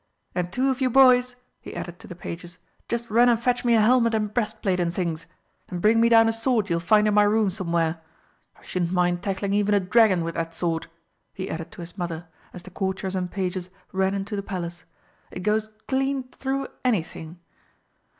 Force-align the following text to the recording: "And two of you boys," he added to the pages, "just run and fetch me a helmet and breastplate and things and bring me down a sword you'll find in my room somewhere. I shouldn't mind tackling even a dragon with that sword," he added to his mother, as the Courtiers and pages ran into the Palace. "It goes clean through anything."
"And 0.33 0.51
two 0.51 0.71
of 0.71 0.81
you 0.81 0.89
boys," 0.89 1.35
he 1.59 1.75
added 1.75 1.99
to 1.99 2.07
the 2.07 2.15
pages, 2.15 2.57
"just 2.89 3.07
run 3.11 3.29
and 3.29 3.39
fetch 3.39 3.63
me 3.63 3.75
a 3.75 3.81
helmet 3.81 4.15
and 4.15 4.33
breastplate 4.33 4.79
and 4.79 4.91
things 4.91 5.27
and 5.69 5.79
bring 5.79 6.01
me 6.01 6.09
down 6.09 6.27
a 6.27 6.33
sword 6.33 6.71
you'll 6.71 6.79
find 6.79 7.07
in 7.07 7.13
my 7.13 7.21
room 7.21 7.51
somewhere. 7.51 8.01
I 8.59 8.65
shouldn't 8.65 8.91
mind 8.91 9.21
tackling 9.21 9.53
even 9.53 9.75
a 9.75 9.79
dragon 9.79 10.23
with 10.23 10.33
that 10.33 10.55
sword," 10.55 10.87
he 11.35 11.51
added 11.51 11.71
to 11.73 11.81
his 11.81 11.99
mother, 11.99 12.25
as 12.51 12.63
the 12.63 12.71
Courtiers 12.71 13.13
and 13.15 13.29
pages 13.29 13.69
ran 13.91 14.15
into 14.15 14.35
the 14.35 14.41
Palace. 14.41 14.85
"It 15.29 15.41
goes 15.43 15.69
clean 15.87 16.23
through 16.29 16.69
anything." 16.83 17.39